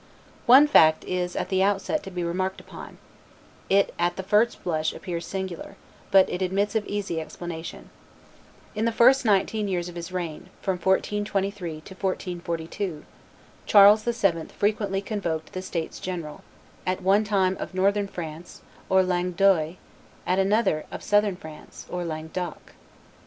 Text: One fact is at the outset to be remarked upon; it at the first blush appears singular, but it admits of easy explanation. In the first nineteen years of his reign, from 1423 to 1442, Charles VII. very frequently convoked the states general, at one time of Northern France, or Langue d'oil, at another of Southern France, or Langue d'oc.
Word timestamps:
One 0.47 0.65
fact 0.65 1.03
is 1.03 1.35
at 1.35 1.49
the 1.49 1.61
outset 1.61 2.01
to 2.01 2.09
be 2.09 2.23
remarked 2.23 2.59
upon; 2.59 2.97
it 3.69 3.93
at 3.99 4.15
the 4.15 4.23
first 4.23 4.63
blush 4.63 4.93
appears 4.95 5.27
singular, 5.27 5.75
but 6.09 6.27
it 6.27 6.41
admits 6.41 6.73
of 6.73 6.87
easy 6.87 7.21
explanation. 7.21 7.91
In 8.73 8.85
the 8.85 8.91
first 8.91 9.25
nineteen 9.25 9.67
years 9.67 9.89
of 9.89 9.95
his 9.95 10.11
reign, 10.11 10.49
from 10.59 10.79
1423 10.79 11.81
to 11.81 11.93
1442, 11.93 13.05
Charles 13.67 14.01
VII. 14.05 14.11
very 14.21 14.45
frequently 14.47 15.03
convoked 15.03 15.53
the 15.53 15.61
states 15.61 15.99
general, 15.99 16.41
at 16.83 17.03
one 17.03 17.23
time 17.23 17.55
of 17.59 17.75
Northern 17.75 18.07
France, 18.07 18.63
or 18.89 19.03
Langue 19.03 19.33
d'oil, 19.33 19.75
at 20.25 20.39
another 20.39 20.83
of 20.91 21.03
Southern 21.03 21.35
France, 21.35 21.85
or 21.91 22.03
Langue 22.05 22.29
d'oc. 22.29 22.73